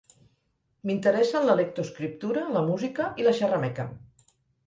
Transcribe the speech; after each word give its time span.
M'interessen 0.89 1.45
la 1.49 1.57
lectoescriptura, 1.59 2.47
la 2.55 2.65
música 2.71 3.09
i 3.23 3.27
la 3.27 3.35
xerrameca. 3.41 3.87